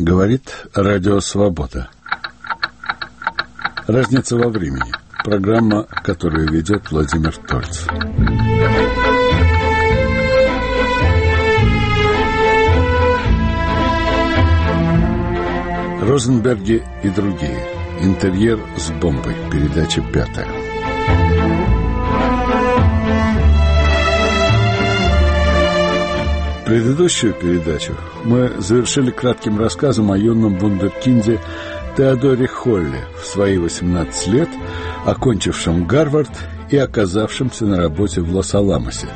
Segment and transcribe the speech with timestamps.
[0.00, 1.90] Говорит Радио Свобода.
[3.88, 4.92] Разница во времени.
[5.24, 7.84] Программа, которую ведет Владимир Тольц.
[16.00, 17.66] Розенберги и другие.
[18.00, 19.34] Интерьер с бомбой.
[19.50, 20.46] Передача пятая.
[26.68, 27.94] Предыдущую передачу
[28.24, 31.40] мы завершили кратким рассказом о юном вундеркинде
[31.96, 34.50] Теодоре Холле в свои 18 лет,
[35.06, 36.28] окончившем Гарвард
[36.68, 39.08] и оказавшемся на работе в Лос-Аламосе,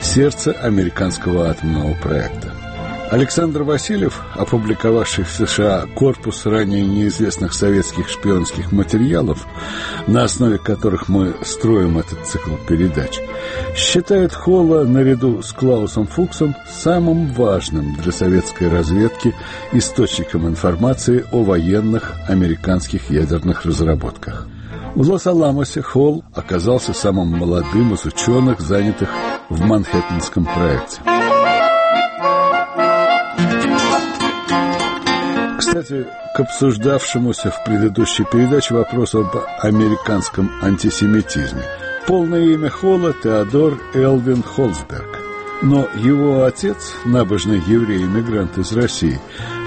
[0.00, 2.53] сердце американского атомного проекта.
[3.10, 9.46] Александр Васильев, опубликовавший в США корпус ранее неизвестных советских шпионских материалов,
[10.06, 13.20] на основе которых мы строим этот цикл передач,
[13.76, 19.34] считает Холла наряду с Клаусом Фуксом самым важным для советской разведки
[19.72, 24.48] источником информации о военных американских ядерных разработках.
[24.94, 29.10] В Лос-Аламосе Холл оказался самым молодым из ученых, занятых
[29.50, 31.13] в Манхэттенском проекте.
[35.74, 41.62] Кстати, к обсуждавшемуся в предыдущей передаче вопросу об американском антисемитизме.
[42.06, 45.18] Полное имя Холла Теодор Элвин Холсберг.
[45.62, 49.20] Но его отец, набожный еврей-иммигрант из России,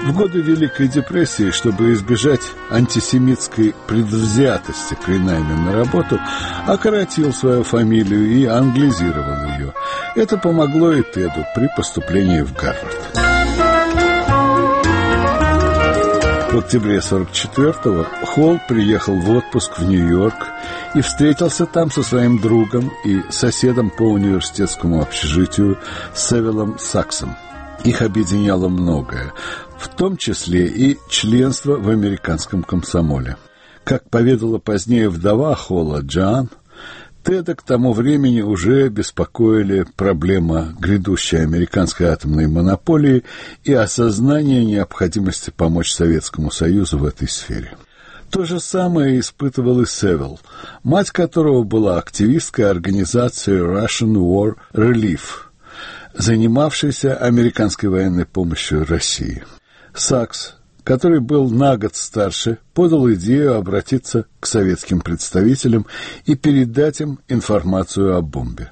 [0.06, 6.18] в годы Великой депрессии, чтобы избежать антисемитской предвзятости при найме на работу,
[6.66, 9.74] окоротил свою фамилию и англизировал ее.
[10.16, 13.27] Это помогло и Теду при поступлении в Гарвард.
[16.50, 20.48] В октябре 44-го Холл приехал в отпуск в Нью-Йорк
[20.94, 25.78] и встретился там со своим другом и соседом по университетскому общежитию
[26.14, 27.36] Севилом Саксом.
[27.84, 29.34] Их объединяло многое,
[29.76, 33.36] в том числе и членство в американском комсомоле.
[33.84, 36.48] Как поведала позднее вдова Холла Джан,
[37.28, 43.22] Теда к тому времени уже беспокоили проблема грядущей американской атомной монополии
[43.64, 47.76] и осознание необходимости помочь Советскому Союзу в этой сфере.
[48.30, 50.40] То же самое испытывал и Севил,
[50.82, 55.50] мать которого была активисткой организации Russian War Relief,
[56.14, 59.44] занимавшейся американской военной помощью России.
[59.92, 60.54] Сакс
[60.88, 65.84] который был на год старше, подал идею обратиться к советским представителям
[66.24, 68.70] и передать им информацию о бомбе.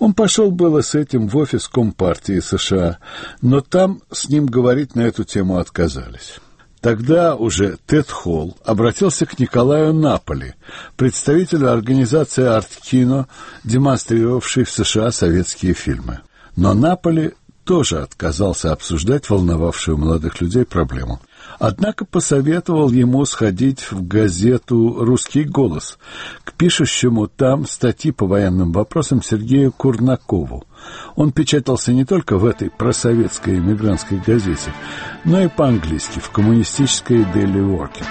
[0.00, 2.98] Он пошел было с этим в офис Компартии США,
[3.42, 6.40] но там с ним говорить на эту тему отказались.
[6.80, 10.54] Тогда уже Тед Холл обратился к Николаю Наполи,
[10.96, 13.28] представителю организации «Арткино»,
[13.62, 16.22] демонстрировавшей в США советские фильмы.
[16.56, 21.20] Но Наполи тоже отказался обсуждать волновавшую молодых людей проблему–
[21.58, 25.98] Однако посоветовал ему сходить в газету «Русский голос»
[26.44, 30.64] к пишущему там статьи по военным вопросам Сергею Курнакову.
[31.14, 34.72] Он печатался не только в этой просоветской эмигрантской газете,
[35.24, 38.06] но и по-английски в коммунистической Daily Worker.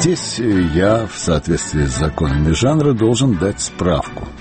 [0.00, 0.40] Здесь
[0.74, 4.26] я, в соответствии с законами жанра, должен дать справку–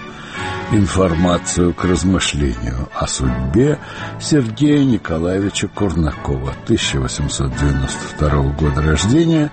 [0.71, 3.79] информацию к размышлению о судьбе
[4.19, 9.51] Сергея Николаевича Курнакова, 1892 года рождения,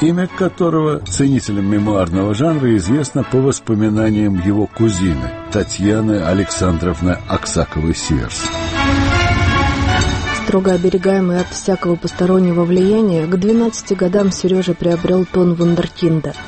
[0.00, 8.48] имя которого ценителям мемуарного жанра известно по воспоминаниям его кузины Татьяны Александровны Аксаковой-Сиверс.
[10.44, 16.34] Строго оберегаемый от всякого постороннего влияния, к 12 годам Сережа приобрел тон вундеркинда–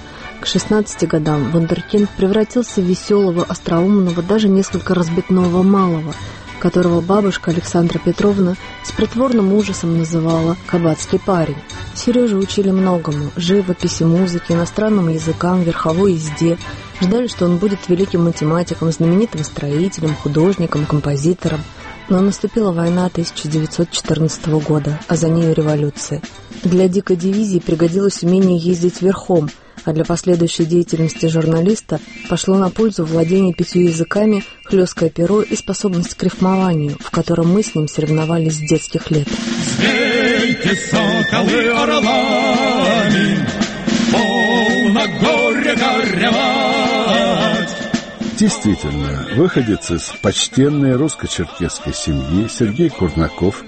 [0.46, 6.14] к 16 годам Вундеркинд превратился в веселого, остроумного, даже несколько разбитного малого,
[6.60, 8.54] которого бабушка Александра Петровна
[8.84, 11.56] с притворным ужасом называла «кабацкий парень».
[11.96, 16.58] Сережу учили многому– живописи, музыке, иностранным языкам, верховой езде.
[17.00, 21.62] Ждали, что он будет великим математиком, знаменитым строителем, художником, композитором.
[22.08, 26.22] Но наступила война 1914 года, а за нею революция.
[26.62, 29.50] Для дикой дивизии пригодилось умение ездить верхом–
[29.86, 36.14] а для последующей деятельности журналиста пошло на пользу владение пятью языками, хлесткое перо и способность
[36.14, 39.28] к рифмованию, в котором мы с ним соревновались с детских лет.
[39.78, 43.48] Звейте, соколы, орлами,
[44.12, 47.76] полно горе горевать.
[48.36, 53.62] Действительно, выходец из почтенной русско-черкесской семьи Сергей Курнаков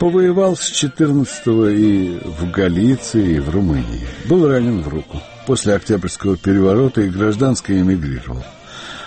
[0.00, 4.06] повоевал с 14-го и в Галиции, и в Румынии.
[4.28, 8.44] Был ранен в руку после Октябрьского переворота и гражданской эмигрировал.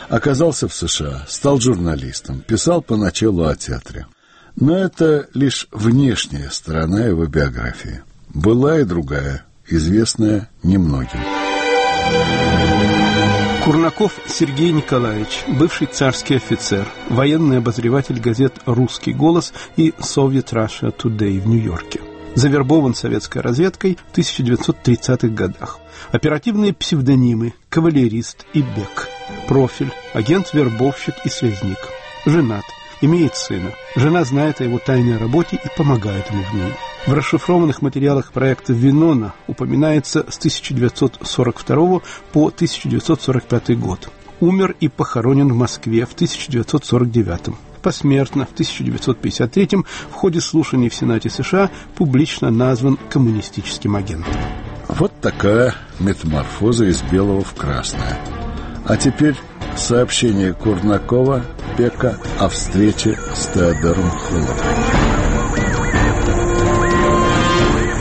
[0.10, 4.08] Оказался в США, стал журналистом, писал поначалу о театре.
[4.56, 8.02] Но это лишь внешняя сторона его биографии.
[8.34, 11.20] Была и другая, известная немногим.
[13.64, 21.42] Курнаков Сергей Николаевич, бывший царский офицер, военный обозреватель газет «Русский голос» и «Soviet Russia Today»
[21.42, 22.00] в Нью-Йорке.
[22.38, 25.80] Завербован советской разведкой в 1930-х годах.
[26.12, 29.10] Оперативные псевдонимы «Кавалерист» и «Бек».
[29.48, 31.80] Профиль– агент-вербовщик и связник.
[32.28, 32.64] Женат
[33.02, 33.72] имеет сына.
[33.96, 36.74] Жена знает о его тайной работе и помогает ему в ней.
[37.08, 42.02] В расшифрованных материалах проекта «Винона» упоминается с 1942
[42.34, 44.12] по 1945 год.
[44.42, 49.70] Умер и похоронен в Москве в 1949 посмертно в 1953
[50.10, 54.34] в ходе слушаний в Сенате США публично назван коммунистическим агентом.
[54.90, 58.18] Вот такая метаморфоза из белого в красное.
[58.86, 59.36] А теперь
[59.76, 61.44] сообщение Курнакова
[61.78, 64.58] Пека о встрече с Теодором Холлом.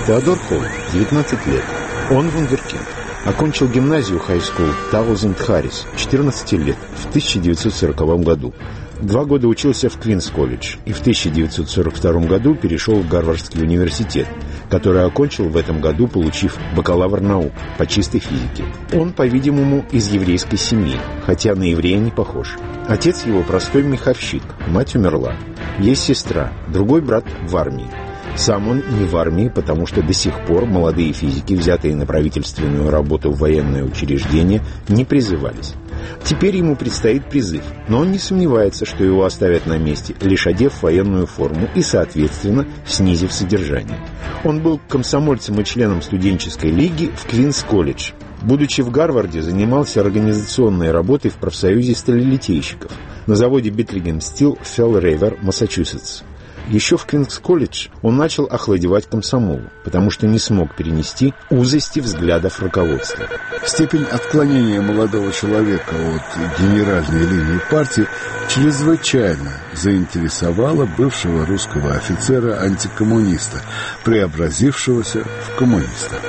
[0.06, 0.62] Теодор Холл,
[0.92, 1.64] 19 лет.
[2.10, 2.86] Он вундеркинд.
[3.26, 8.54] Окончил гимназию хай-скул Таузенд Харрис, 14 лет, в 1940 году.
[9.00, 14.26] Два года учился в Квинс-колледж и в 1942 году перешел в Гарвардский университет,
[14.70, 18.64] который окончил в этом году, получив бакалавр наук по чистой физике.
[18.94, 22.56] Он, по-видимому, из еврейской семьи, хотя на еврея не похож.
[22.88, 25.34] Отец его простой меховщик, мать умерла.
[25.78, 27.90] Есть сестра, другой брат в армии.
[28.34, 32.90] Сам он не в армии, потому что до сих пор молодые физики, взятые на правительственную
[32.90, 35.74] работу в военное учреждение, не призывались.
[36.24, 40.82] Теперь ему предстоит призыв, но он не сомневается, что его оставят на месте, лишь одев
[40.82, 43.98] военную форму и, соответственно, снизив содержание.
[44.44, 48.10] Он был комсомольцем и членом студенческой лиги в Квинс-колледж.
[48.42, 52.92] Будучи в Гарварде, занимался организационной работой в профсоюзе сталелитейщиков
[53.26, 56.22] на заводе Битлиген Стил Фелл Рейвер, Массачусетс.
[56.68, 63.26] Еще в Квинс-колледж он начал охладевать комсомолу, потому что не смог перенести узости взглядов руководства.
[63.64, 68.06] Степень отклонения молодого человека от генеральной линии партии
[68.48, 73.62] чрезвычайно заинтересовала бывшего русского офицера-антикоммуниста,
[74.04, 76.20] преобразившегося в коммуниста.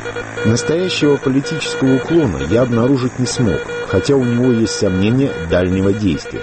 [0.45, 6.41] Настоящего политического уклона я обнаружить не смог, хотя у него есть сомнения дальнего действия.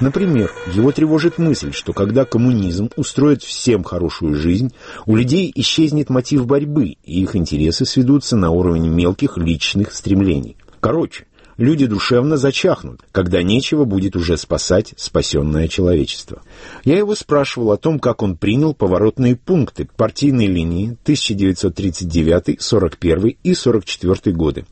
[0.00, 4.72] Например, его тревожит мысль, что когда коммунизм устроит всем хорошую жизнь,
[5.04, 10.56] у людей исчезнет мотив борьбы, и их интересы сведутся на уровень мелких личных стремлений.
[10.80, 11.26] Короче,
[11.58, 16.40] люди душевно зачахнут, когда нечего будет уже спасать спасенное человечество.
[16.82, 23.54] Я его спрашивал о том, как он принял поворотные пункты партийной линии 1939, 41 и
[23.54, 24.64] 44 годы.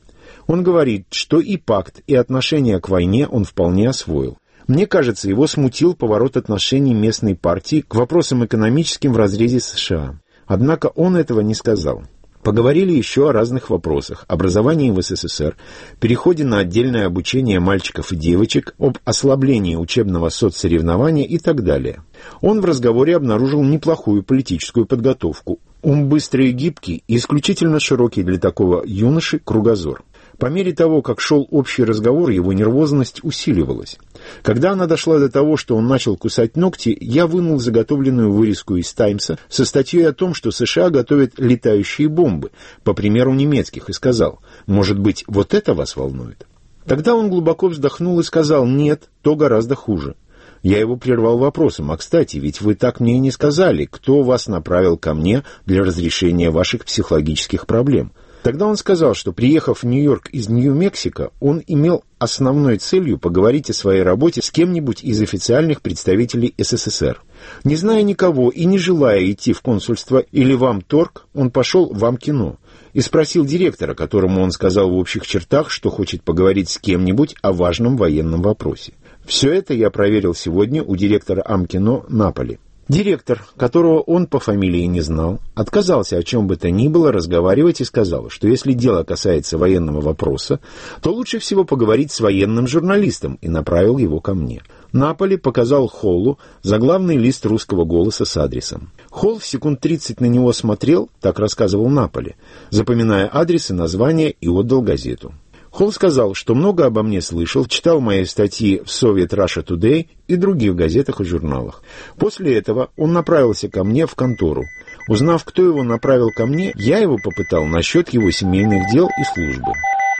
[0.47, 4.39] Он говорит, что и пакт, и отношение к войне он вполне освоил.
[4.69, 10.19] Мне кажется, его смутил поворот отношений местной партии к вопросам экономическим в разрезе США.
[10.45, 12.03] Однако он этого не сказал.
[12.43, 14.25] Поговорили еще о разных вопросах.
[14.27, 15.57] Образовании в СССР,
[15.99, 22.03] переходе на отдельное обучение мальчиков и девочек, об ослаблении учебного соцсоревнования и так далее.
[22.41, 25.57] Он в разговоре обнаружил неплохую политическую подготовку.
[25.81, 30.03] Ум быстрый и гибкий и исключительно широкий для такого юноши кругозор.
[30.39, 33.97] По мере того, как шел общий разговор, его нервозность усиливалась.
[34.41, 38.91] Когда она дошла до того, что он начал кусать ногти, я вынул заготовленную вырезку из
[38.93, 42.51] «Таймса» со статьей о том, что США готовят летающие бомбы,
[42.85, 46.47] по примеру немецких, и сказал, «Может быть, вот это вас волнует?»
[46.85, 50.15] Тогда он глубоко вздохнул и сказал, «Нет, то гораздо хуже».
[50.63, 54.47] Я его прервал вопросом, «А, кстати, ведь вы так мне и не сказали, кто вас
[54.47, 60.29] направил ко мне для разрешения ваших психологических проблем?» Тогда он сказал, что, приехав в Нью-Йорк
[60.29, 66.53] из Нью-Мексико, он имел основной целью поговорить о своей работе с кем-нибудь из официальных представителей
[66.57, 67.21] СССР.
[67.65, 72.03] Не зная никого и не желая идти в консульство или в Амторг, он пошел в
[72.05, 72.57] Амкино
[72.93, 77.51] и спросил директора, которому он сказал в общих чертах, что хочет поговорить с кем-нибудь о
[77.51, 78.93] важном военном вопросе.
[79.25, 82.57] Все это я проверил сегодня у директора Амкино Наполи.
[82.89, 87.81] Директор, которого он по фамилии не знал, отказался о чем бы то ни было разговаривать
[87.81, 90.59] и сказал, что если дело касается военного вопроса,
[90.99, 94.63] то лучше всего поговорить с военным журналистом и направил его ко мне.
[94.91, 98.91] Наполи показал Холлу заглавный лист русского голоса с адресом.
[99.11, 102.37] Холл в секунд 30 на него смотрел, так рассказывал Наполи,
[102.71, 105.31] запоминая адрес и название и отдал газету.
[105.79, 110.35] Холл сказал, что много обо мне слышал, читал мои статьи в Soviet Russia Today и
[110.35, 111.83] других газетах и журналах.
[112.17, 114.65] После этого он направился ко мне в контору.
[115.07, 119.71] Узнав, кто его направил ко мне, я его попытал насчет его семейных дел и службы.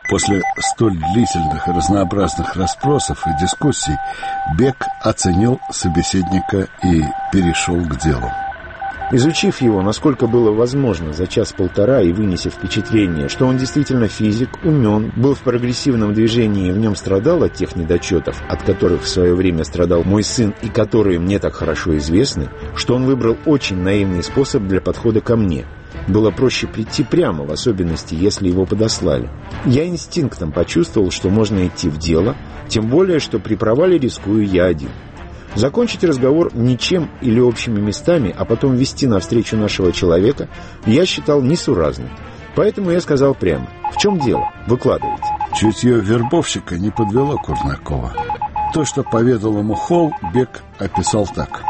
[0.09, 3.97] После столь длительных и разнообразных расспросов и дискуссий
[4.57, 7.01] Бек оценил собеседника и
[7.33, 8.31] перешел к делу.
[9.11, 15.11] Изучив его, насколько было возможно, за час-полтора и вынеся впечатление, что он действительно физик, умен,
[15.15, 19.33] был в прогрессивном движении и в нем страдал от тех недочетов, от которых в свое
[19.33, 24.21] время страдал мой сын и которые мне так хорошо известны, что он выбрал очень наивный
[24.21, 25.65] способ для подхода ко мне.
[26.07, 29.29] Было проще прийти прямо, в особенности, если его подослали.
[29.65, 32.35] Я инстинктом почувствовал, что можно идти в дело,
[32.67, 34.89] тем более, что при провале рискую я один.
[35.55, 40.47] Закончить разговор ничем или общими местами, а потом вести навстречу нашего человека,
[40.85, 42.09] я считал несуразным.
[42.55, 44.51] Поэтому я сказал прямо, в чем дело?
[44.67, 45.23] Выкладывайте.
[45.55, 48.13] Чутье вербовщика не подвело Курнакова.
[48.73, 51.63] То, что поведал ему Холл, Бек описал так.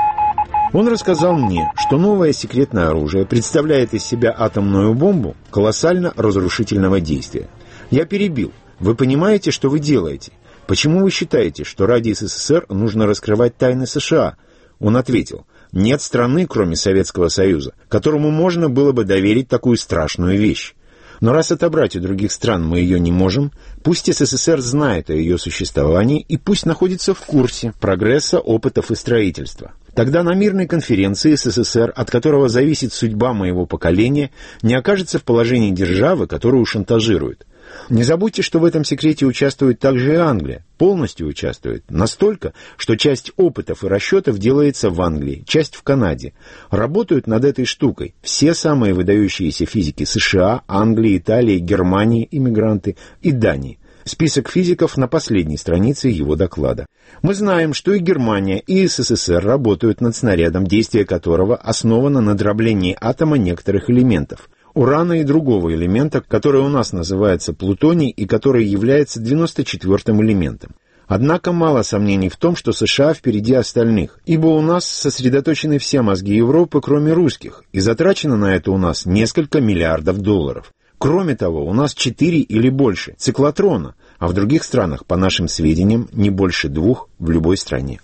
[0.74, 7.50] Он рассказал мне, что новое секретное оружие представляет из себя атомную бомбу колоссально разрушительного действия.
[7.90, 8.52] Я перебил.
[8.80, 10.32] Вы понимаете, что вы делаете?
[10.70, 14.38] Почему вы считаете, что ради СССР нужно раскрывать тайны США?
[14.78, 20.76] Он ответил, нет страны, кроме Советского Союза, которому можно было бы доверить такую страшную вещь.
[21.22, 25.40] Но раз отобрать у других стран мы ее не можем, пусть СССР знает о ее
[25.40, 29.72] существовании и пусть находится в курсе прогресса, опытов и строительства.
[29.96, 34.30] Тогда на мирной конференции СССР, от которого зависит судьба моего поколения,
[34.62, 37.48] не окажется в положении державы, которую шантажируют.
[37.90, 40.66] Не забудьте, что в этом секрете участвует также и Англия.
[40.78, 41.84] Полностью участвует.
[41.90, 46.34] Настолько, что часть опытов и расчетов делается в Англии, часть в Канаде.
[46.70, 53.80] Работают над этой штукой все самые выдающиеся физики США, Англии, Италии, Германии, иммигранты и Дании.
[54.06, 56.88] Список физиков на последней странице его доклада.
[57.22, 62.98] Мы знаем, что и Германия, и СССР работают над снарядом, действие которого основано на дроблении
[63.00, 69.22] атома некоторых элементов урана и другого элемента, который у нас называется плутоний и который является
[69.22, 70.76] 94-м элементом.
[71.08, 76.36] Однако мало сомнений в том, что США впереди остальных, ибо у нас сосредоточены все мозги
[76.36, 80.72] Европы, кроме русских, и затрачено на это у нас несколько миллиардов долларов.
[81.00, 86.10] Кроме того, у нас четыре или больше циклотрона, а в других странах, по нашим сведениям,
[86.12, 88.02] не больше двух в любой стране.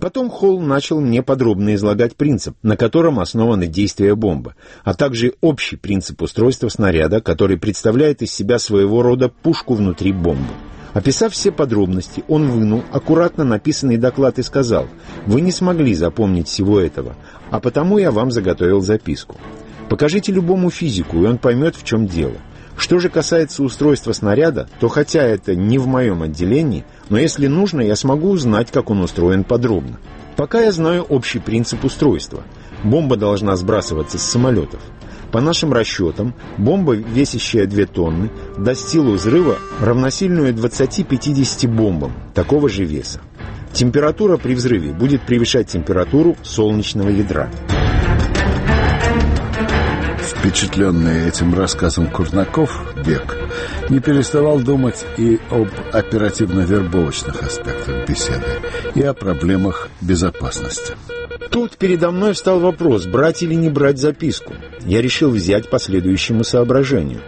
[0.00, 5.76] Потом Холл начал мне подробно излагать принцип, на котором основаны действия бомбы, а также общий
[5.76, 10.54] принцип устройства снаряда, который представляет из себя своего рода пушку внутри бомбы.
[10.94, 14.88] Описав все подробности, он вынул аккуратно написанный доклад и сказал,
[15.26, 17.16] «Вы не смогли запомнить всего этого,
[17.50, 19.36] а потому я вам заготовил записку.
[19.88, 22.36] Покажите любому физику, и он поймет, в чем дело.
[22.78, 27.80] Что же касается устройства снаряда, то хотя это не в моем отделении, но если нужно,
[27.80, 29.98] я смогу узнать, как он устроен подробно.
[30.36, 32.44] Пока я знаю общий принцип устройства.
[32.84, 34.80] Бомба должна сбрасываться с самолетов.
[35.32, 42.84] По нашим расчетам, бомба, весящая 2 тонны, даст силу взрыва, равносильную 20-50 бомбам такого же
[42.84, 43.20] веса.
[43.72, 47.50] Температура при взрыве будет превышать температуру солнечного ядра.
[50.38, 53.36] Впечатленный этим рассказом Курнаков, Бек,
[53.88, 58.46] не переставал думать и об оперативно-вербовочных аспектах беседы,
[58.94, 60.94] и о проблемах безопасности.
[61.50, 64.54] Тут передо мной встал вопрос, брать или не брать записку.
[64.86, 67.20] Я решил взять по следующему соображению.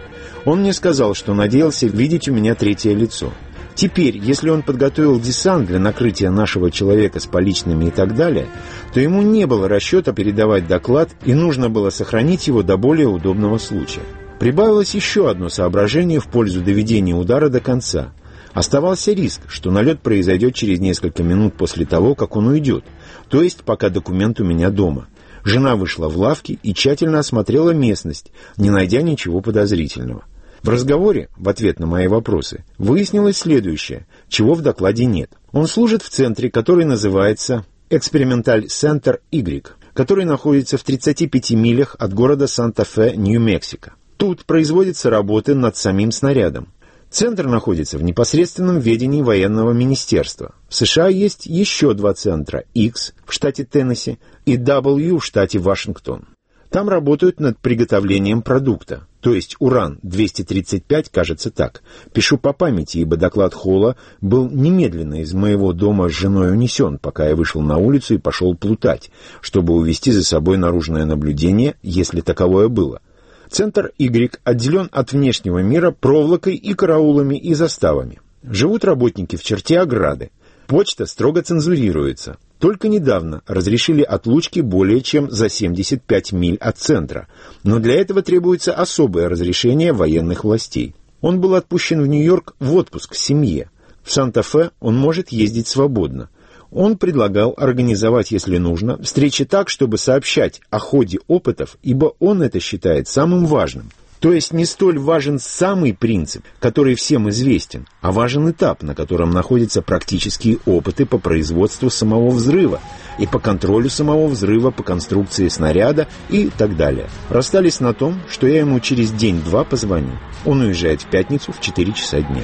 [0.44, 3.32] Он мне сказал, что надеялся видеть у меня третье лицо–
[3.80, 8.46] Теперь, если он подготовил десант для накрытия нашего человека с поличными и так далее,
[8.92, 13.56] то ему не было расчета передавать доклад, и нужно было сохранить его до более удобного
[13.56, 14.02] случая.
[14.38, 18.12] Прибавилось еще одно соображение в пользу доведения удара до конца.
[18.52, 22.84] Оставался риск, что налет произойдет через несколько минут после того, как он уйдет,
[23.30, 25.06] то есть пока документ у меня дома.
[25.42, 30.24] Жена вышла в лавки и тщательно осмотрела местность, не найдя ничего подозрительного.
[30.62, 35.30] В разговоре, в ответ на мои вопросы, выяснилось следующее, чего в докладе нет.
[35.52, 42.12] Он служит в центре, который называется Эксперименталь Центр Y, который находится в 35 милях от
[42.12, 43.94] города Санта-Фе, Нью-Мексико.
[44.16, 46.68] Тут производятся работы над самим снарядом.
[47.10, 50.54] Центр находится в непосредственном ведении военного министерства.
[50.68, 56.26] В США есть еще два центра– X в штате Теннесси и W в штате Вашингтон.
[56.70, 61.82] Там работают над приготовлением продукта, то есть уран-235, кажется так.
[62.12, 67.28] Пишу по памяти, ибо доклад Холла был немедленно из моего дома с женой унесен, пока
[67.28, 69.10] я вышел на улицу и пошел плутать,
[69.40, 73.02] чтобы увести за собой наружное наблюдение, если таковое было.
[73.50, 78.20] Центр Y отделен от внешнего мира проволокой и караулами и заставами.
[78.44, 80.30] Живут работники в черте ограды.
[80.68, 82.38] Почта строго цензурируется.
[82.60, 87.26] Только недавно разрешили отлучки более чем за 75 миль от центра,
[87.64, 90.94] но для этого требуется особое разрешение военных властей.
[91.22, 93.70] Он был отпущен в Нью-Йорк в отпуск в семье.
[94.02, 96.28] В Санта-Фе он может ездить свободно.
[96.70, 102.60] Он предлагал организовать, если нужно, встречи так, чтобы сообщать о ходе опытов, ибо он это
[102.60, 103.90] считает самым важным.
[104.20, 109.30] То есть не столь важен самый принцип, который всем известен, а важен этап, на котором
[109.30, 112.80] находятся практические опыты по производству самого взрыва
[113.18, 117.08] и по контролю самого взрыва, по конструкции снаряда и так далее.
[117.30, 120.18] Расстались на том, что я ему через день-два позвоню.
[120.44, 122.42] Он уезжает в пятницу в 4 часа дня.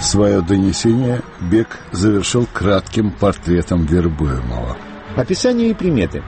[0.00, 4.76] Свое донесение Бек завершил кратким портретом вербуемого.
[5.16, 6.22] Описание и приметы.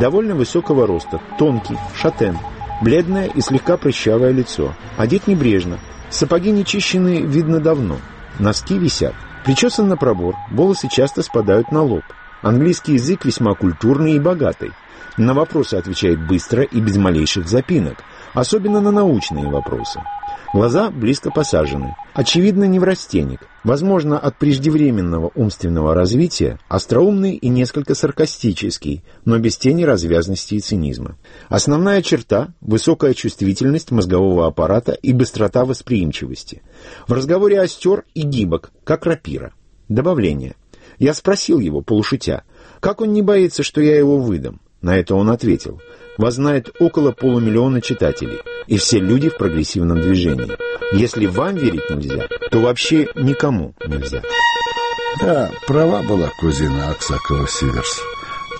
[0.00, 2.36] Довольно высокого роста, тонкий, шатен,
[2.82, 4.74] Бледное и слегка прыщавое лицо.
[4.96, 5.78] Одет небрежно.
[6.10, 7.98] Сапоги нечищенные видно давно.
[8.40, 9.14] Носки висят.
[9.44, 12.02] Причесан на пробор, волосы часто спадают на лоб.
[12.42, 14.72] Английский язык весьма культурный и богатый.
[15.16, 17.98] На вопросы отвечает быстро и без малейших запинок,
[18.34, 20.00] особенно на научные вопросы.
[20.54, 21.96] Глаза близко посажены.
[22.12, 23.48] Очевидно, неврастенник.
[23.64, 31.16] Возможно, от преждевременного умственного развития, остроумный и несколько саркастический, но без тени развязности и цинизма.
[31.48, 36.62] Основная черта– высокая чувствительность мозгового аппарата и быстрота восприимчивости.
[37.06, 39.54] В разговоре остер и гибок, как рапира.
[39.88, 40.56] Добавление.
[40.98, 42.44] Я спросил его, полушутя,
[42.80, 44.60] как он не боится, что я его выдам.
[44.82, 45.80] На это он ответил–
[46.18, 50.56] вас знает около полумиллиона читателей, и все люди в прогрессивном движении.
[50.92, 54.22] Если вам верить нельзя, то вообще никому нельзя.
[55.20, 58.00] Да, права была кузина Аксакова Сиверс.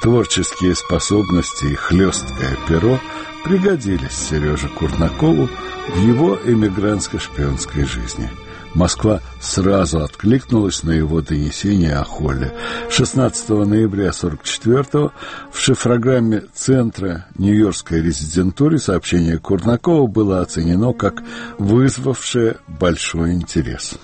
[0.01, 2.99] Творческие способности и хлесткое перо
[3.45, 5.49] пригодились Сереже Курнакову
[5.89, 8.31] в его эмигрантско-шпионской жизни–
[8.75, 12.55] Москва сразу откликнулась на его донесение о Холле.
[12.91, 15.13] 16 ноября 44-го
[15.53, 21.23] в шифрограмме Центра Нью-Йоркской резидентуры сообщение Курнакова было оценено как
[21.59, 23.95] вызвавшее большой интерес.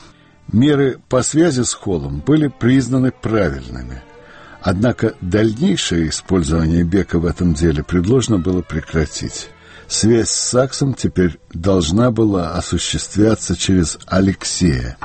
[0.53, 4.03] Меры по связи с Холлом были признаны правильными.
[4.61, 9.49] Однако дальнейшее использование Бека в этом деле предложено было прекратить.
[9.89, 14.99] Связь с Саксом теперь должна была осуществляться через Алексея,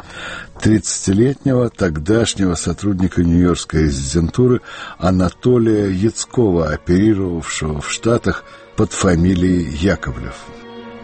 [0.62, 4.60] 30-летнего тогдашнего сотрудника Нью-Йоркской резидентуры
[4.98, 8.44] Анатолия Яцкова, оперировавшего в Штатах
[8.76, 10.36] под фамилией Яковлев.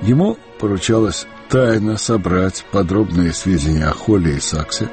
[0.02, 4.90] Ему поручалось тайно собрать подробные сведения о Холле и Саксе,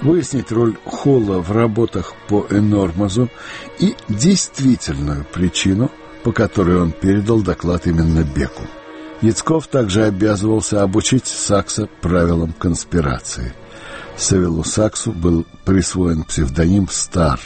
[0.00, 3.30] выяснить роль Холла в работах по Энормазу
[3.80, 5.90] и действительную причину–
[6.28, 8.64] по которой он передал доклад именно Беку.
[9.22, 13.54] Яцков также обязывался обучить Сакса правилам конспирации.
[14.14, 17.40] Савелу Саксу был присвоен псевдоним «Стар»,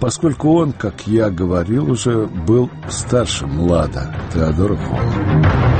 [0.00, 5.78] поскольку он, как я говорил уже, был старшим Лада Теодора Холла.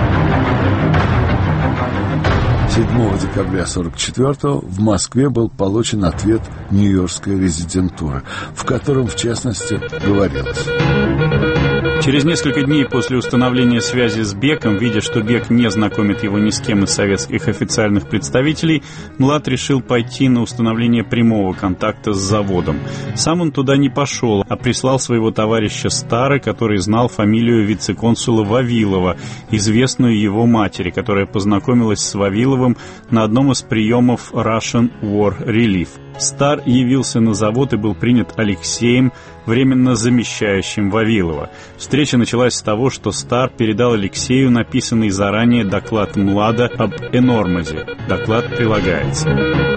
[2.70, 2.86] 7
[3.18, 8.22] декабря 1944 в Москве был получен ответ Нью-Йоркской резидентуры,
[8.54, 11.57] в котором, в частности, говорилось.
[12.02, 16.50] Через несколько дней после установления связи с Беком, видя, что Бек не знакомит его ни
[16.50, 18.82] с кем из советских официальных представителей,
[19.18, 22.78] Млад решил пойти на установление прямого контакта с заводом.
[23.16, 29.16] Сам он туда не пошел, а прислал своего товарища Стара, который знал фамилию вице-консула Вавилова,
[29.50, 32.76] известную его матери, которая познакомилась с Вавиловым
[33.10, 35.88] на одном из приемов Russian War Relief.
[36.18, 39.12] Стар явился на завод и был принят Алексеем,
[39.46, 41.50] временно замещающим Вавилова.
[41.88, 47.86] Встреча началась с того, что Стар передал Алексею написанный заранее доклад Млада об Энормазе.
[48.06, 49.30] Доклад прилагается.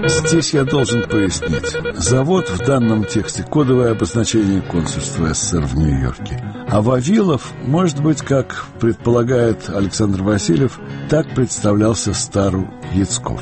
[0.09, 1.73] Здесь я должен пояснить.
[1.95, 6.43] Завод в данном тексте кодовое обозначение консульства СССР в Нью-Йорке.
[6.67, 13.41] А Вавилов, может быть, как предполагает Александр Васильев, так представлялся Стару Яцков.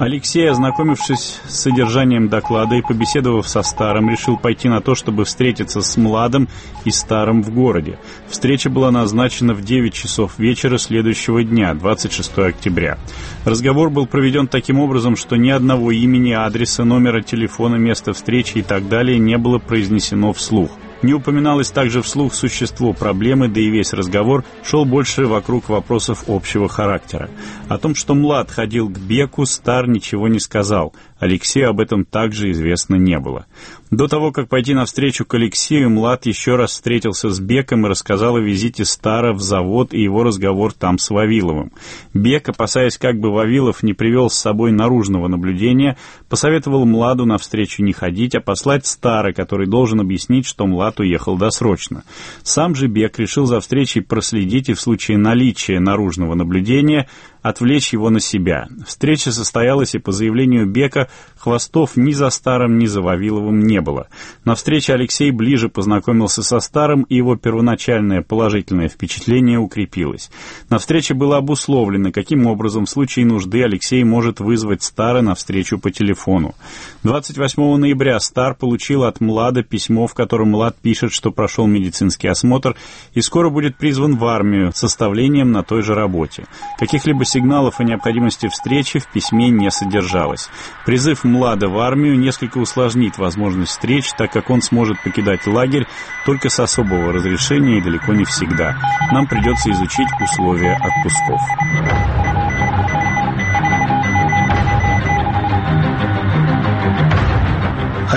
[0.00, 5.82] Алексей, ознакомившись с содержанием доклада и побеседовав со Старым, решил пойти на то, чтобы встретиться
[5.82, 6.48] с Младом
[6.86, 7.98] и Старым в городе.
[8.26, 12.96] Встреча была назначена в 9 часов вечера следующего дня, 26 октября.
[13.44, 18.62] Разговор был проведен таким образом, что ни одного имени, адреса, номера телефона, места встречи и
[18.62, 20.70] так далее не было произнесено вслух.
[21.02, 26.68] Не упоминалось также вслух существо проблемы, да и весь разговор шел больше вокруг вопросов общего
[26.68, 27.30] характера.
[27.68, 30.92] О том, что Млад ходил к Беку, Стар ничего не сказал.
[31.20, 33.46] Алексею об этом также известно не было.
[33.90, 38.36] До того, как пойти навстречу к Алексею, Млад еще раз встретился с Беком и рассказал
[38.36, 41.72] о визите Стара в завод и его разговор там с Вавиловым.
[42.14, 47.92] Бек, опасаясь, как бы Вавилов не привел с собой наружного наблюдения, посоветовал Младу навстречу не
[47.92, 52.04] ходить, а послать Стара, который должен объяснить, что Млад уехал досрочно.
[52.42, 57.08] Сам же Бек решил за встречей проследить и в случае наличия наружного наблюдения
[57.42, 58.68] отвлечь его на себя.
[58.86, 64.08] Встреча состоялась, и по заявлению Бека хвостов ни за Старым, ни за Вавиловым не было.
[64.44, 70.30] На встрече Алексей ближе познакомился со Старым, и его первоначальное положительное впечатление укрепилось.
[70.68, 75.78] На встрече было обусловлено, каким образом в случае нужды Алексей может вызвать Стара на встречу
[75.78, 76.54] по телефону.
[77.02, 82.76] 28 ноября Стар получил от Млада письмо, в котором Млад пишет, что прошел медицинский осмотр
[83.14, 86.44] и скоро будет призван в армию с составлением на той же работе.
[86.78, 90.50] Каких-либо сигналов о необходимости встречи в письме не содержалось.
[90.84, 95.86] Призыв Млада в армию несколько усложнит возможность встреч, так как он сможет покидать лагерь
[96.26, 98.76] только с особого разрешения и далеко не всегда.
[99.12, 102.39] Нам придется изучить условия отпусков.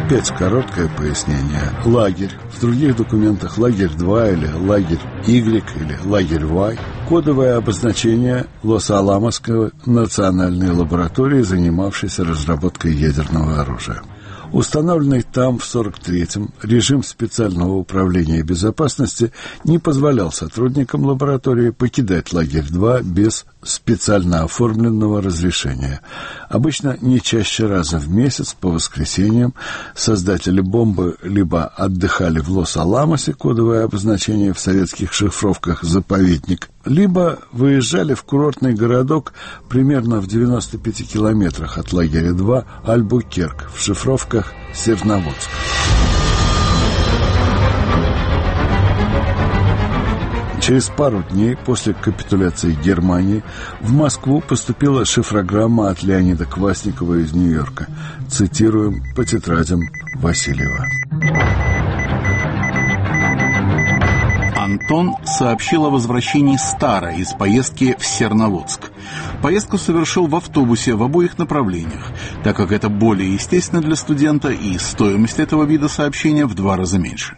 [0.06, 1.72] Опять короткое пояснение.
[1.86, 2.32] Лагерь.
[2.52, 6.78] В других документах лагерь 2 или лагерь Y или лагерь Y.
[7.08, 14.02] Кодовое обозначение Лос-Аламосской национальной лаборатории, занимавшейся разработкой ядерного оружия.
[14.54, 19.32] Установленный там в 43-м режим специального управления безопасности
[19.64, 26.02] не позволял сотрудникам лаборатории покидать лагерь 2 без специально оформленного разрешения.
[26.50, 29.56] Обычно не чаще раза в месяц по воскресеньям
[29.96, 38.24] создатели бомбы либо отдыхали в Лос-Аламосе, кодовое обозначение в советских шифровках «заповедник», либо выезжали в
[38.24, 39.34] курортный городок
[39.70, 45.50] примерно в 95 километрах от лагеря 2 Альбукерк в шифровках Серноводск.
[50.62, 53.44] Через пару дней после капитуляции Германии
[53.82, 57.88] в Москву поступила шифрограмма от Леонида Квасникова из Нью-Йорка.
[58.30, 59.82] Цитируем по тетрадям
[60.16, 60.86] Васильева.
[64.64, 68.92] Антон сообщил о возвращении Стара из поездки в Серноводск.
[69.42, 72.14] Поездку совершил в автобусе в обоих направлениях,
[72.46, 76.98] так как это более естественно для студента и стоимость этого вида сообщения в два раза
[76.98, 77.38] меньше.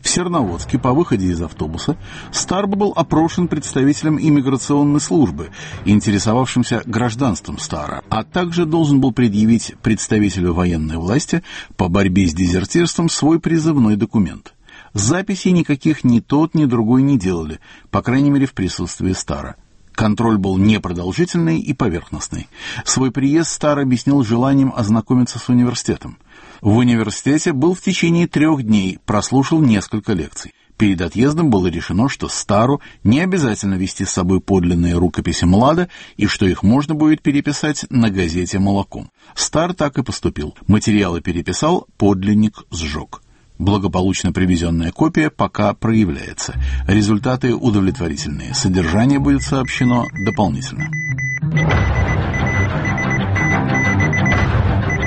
[0.00, 1.98] В Серноводске по выходе из автобуса
[2.32, 5.50] Стар был опрошен представителем иммиграционной службы,
[5.84, 11.42] интересовавшимся гражданством Стара, а также должен был предъявить представителю военной власти
[11.76, 14.54] по борьбе с дезертирством свой призывной документ–
[14.94, 19.56] Записей никаких ни тот, ни другой не делали, по крайней мере в присутствии Стара.
[19.92, 22.48] Контроль был непродолжительный и поверхностный.
[22.84, 26.18] Свой приезд Стар объяснил желанием ознакомиться с университетом.
[26.60, 30.52] В университете был в течение трех дней, прослушал несколько лекций.
[30.78, 36.26] Перед отъездом было решено, что Стару не обязательно вести с собой подлинные рукописи Млада и
[36.26, 39.10] что их можно будет переписать на газете «Молоком».
[39.34, 40.56] Стар так и поступил.
[40.66, 43.22] Материалы переписал, подлинник сжег.
[43.58, 46.54] Благополучно привезенная копия пока проявляется.
[46.86, 48.54] Результаты удовлетворительные.
[48.54, 50.88] Содержание будет сообщено дополнительно.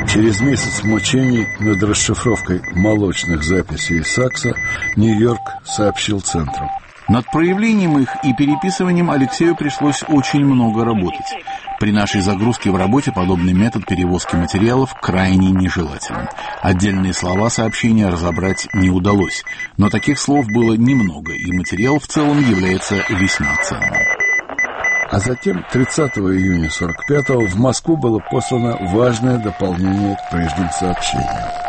[0.07, 4.53] Через месяц мучений над расшифровкой молочных записей Сакса
[4.95, 6.69] Нью-Йорк сообщил центру.
[7.07, 11.35] Над проявлением их и переписыванием Алексею пришлось очень много работать.
[11.79, 16.29] При нашей загрузке в работе подобный метод перевозки материалов крайне нежелателен.
[16.61, 19.43] Отдельные слова сообщения разобрать не удалось,
[19.77, 23.93] но таких слов было немного, и материал в целом является весьма ценным.
[25.11, 31.64] А затем 30 июня 45-го в Москву было послано важное дополнение к прежним сообщениям.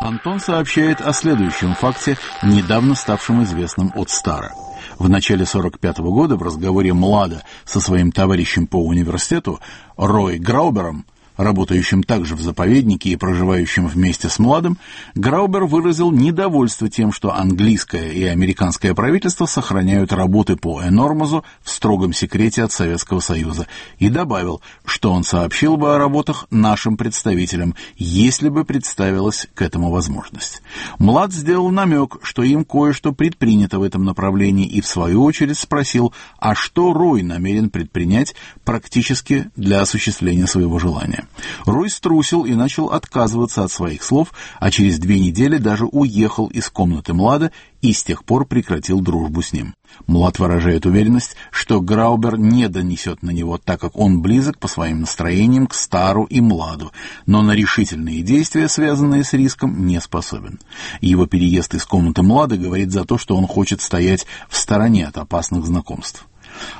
[0.00, 4.52] Антон сообщает о следующем факте, недавно ставшем известным от Стара–
[4.98, 9.60] в начале 45 -го года в разговоре Млада со своим товарищем по университету
[9.96, 11.06] Рой Граубером
[11.42, 14.78] работающим также в заповеднике и проживающим вместе с Младом,
[15.14, 22.12] Граубер выразил недовольство тем, что английское и американское правительство сохраняют работы по Энормозу в строгом
[22.12, 23.66] секрете от Советского Союза
[23.98, 29.90] и добавил, что он сообщил бы о работах нашим представителям, если бы представилась к этому
[29.90, 30.62] возможность.
[30.98, 36.12] Млад сделал намек, что им кое-что предпринято в этом направлении и в свою очередь спросил,
[36.38, 41.26] а что Рой намерен предпринять практически для осуществления своего желания.
[41.64, 46.68] Рой струсил и начал отказываться от своих слов, а через две недели даже уехал из
[46.68, 49.74] комнаты Млада и с тех пор прекратил дружбу с ним.
[50.06, 55.00] Млад выражает уверенность, что Граубер не донесет на него, так как он близок по своим
[55.00, 56.92] настроениям к Стару и Младу,
[57.26, 60.60] но на решительные действия, связанные с риском, не способен.
[61.00, 65.16] Его переезд из комнаты Млада говорит за то, что он хочет стоять в стороне от
[65.16, 66.26] опасных знакомств.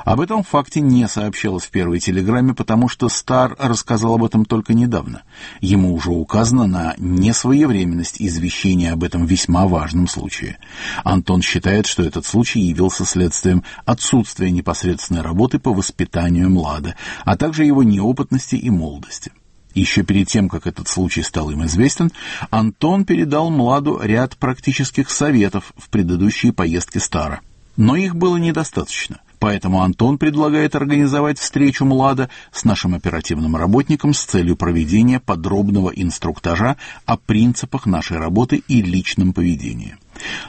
[0.04, 4.74] Об этом факте не сообщалось в первой телеграмме, потому что Стар рассказал об этом только
[4.74, 5.22] недавно.
[5.60, 10.58] Ему уже указано на несвоевременность извещения об этом весьма важном случае.
[11.04, 17.64] Антон считает, что этот случай явился следствием отсутствия непосредственной работы по воспитанию Млада, а также
[17.64, 19.32] его неопытности и молодости.
[19.74, 22.10] Еще перед тем, как этот случай стал им известен,
[22.50, 27.40] Антон передал Младу ряд практических советов в предыдущей поездке Стара.
[27.76, 29.20] Но их было недостаточно.
[29.40, 36.76] Поэтому Антон предлагает организовать встречу Млада с нашим оперативным работником с целью проведения подробного инструктажа
[37.07, 39.96] о принципах нашей работы и личном поведении.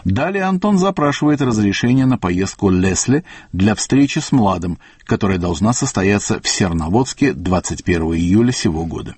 [0.04, 3.24] Далее Антон запрашивает разрешение на поездку Лесли
[3.54, 9.16] для встречи с Младом, которая должна состояться в Серноводске 21 июля сего года.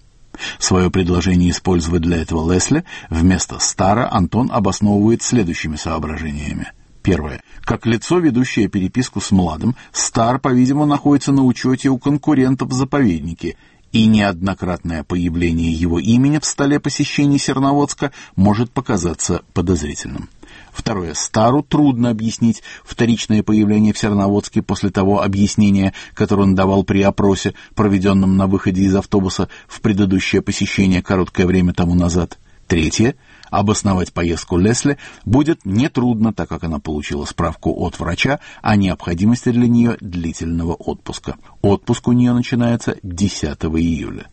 [0.59, 6.71] Свое предложение использовать для этого Лесли вместо Стара Антон обосновывает следующими соображениями–
[7.03, 7.41] Первое.
[7.61, 13.57] Как лицо, ведущее переписку с Младом, Стар, по-видимому, находится на учете у конкурентов в заповеднике,
[13.91, 20.29] и неоднократное появление его имени в столе посещений Серноводска может показаться подозрительным.
[20.71, 21.13] Второе.
[21.13, 27.53] Стару трудно объяснить вторичное появление в Серноводске после того объяснения, которое он давал при опросе,
[27.75, 32.39] проведенном на выходе из автобуса в предыдущее посещение короткое время тому назад.
[32.67, 33.15] Третье.
[33.53, 39.67] Обосновать поездку Лесли будет нетрудно, так как она получила справку от врача о необходимости для
[39.67, 41.35] нее длительного отпуска.
[41.61, 44.25] Отпуск у нее начинается 10 июля.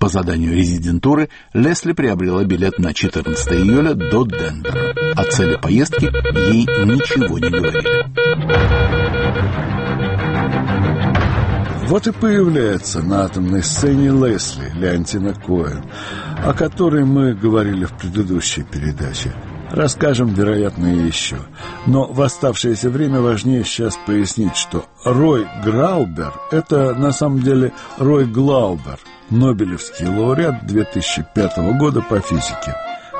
[0.00, 4.92] По заданию резидентуры Лесли приобрела билет на 14 июля до Денвера.
[5.14, 6.06] О цели поездки
[6.50, 7.94] ей ничего не говорили.
[11.86, 15.84] Вот и появляется на атомной сцене Лесли Леонтина Коэн,
[16.42, 19.32] о которой мы говорили в предыдущей передаче.
[19.70, 21.36] Расскажем, вероятно, еще.
[21.86, 28.24] Но в оставшееся время важнее сейчас пояснить, что Рой Граубер– это на самом деле Рой
[28.24, 28.98] Глаубер,
[29.30, 32.74] Нобелевский лауреат 2005 года по физике.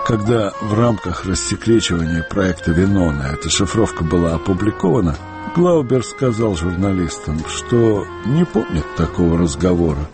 [0.06, 5.16] Когда в рамках рассекречивания проекта Винона эта шифровка была опубликована–
[5.54, 10.08] Глаубер сказал журналистам, что не помнит такого разговора,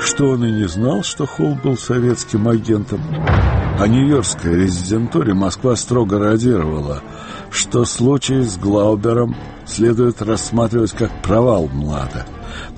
[0.00, 3.02] что он и не знал, что Холл был советским агентом.
[3.78, 7.02] О Нью-Йоркской резидентуре Москва строго радировала,
[7.50, 12.24] что случай с Глаубером следует рассматривать как провал Млада.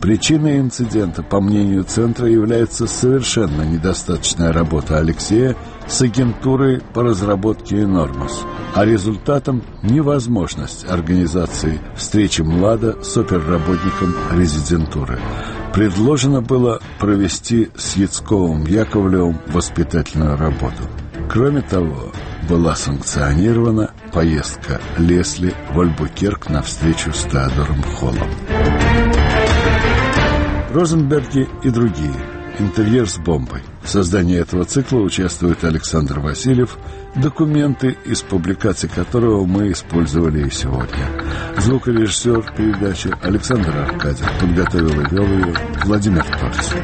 [0.00, 8.44] Причиной инцидента, по мнению Центра, является совершенно недостаточная работа Алексея с агентурой по разработке Нормус,
[8.74, 15.18] а результатом– невозможность организации встречи Млада с оперработником резидентуры.
[15.74, 20.82] Предложено было провести с Яцковым Яковлевым воспитательную работу.
[21.28, 22.10] Кроме того,
[22.48, 28.30] была санкционирована поездка Лесли в Альбукерк на встречу с Теодором Холлом.
[30.72, 32.14] Розенберги и другие–
[32.60, 33.62] «Интерьер с бомбой».
[33.82, 36.76] В создании этого цикла участвует Александр Васильев,
[37.16, 41.08] документы из публикаций которого мы использовали и сегодня.
[41.56, 45.54] Звукорежиссер передачи Александр Аркадьев подготовил и вел ее
[45.84, 46.76] Владимир Торцев.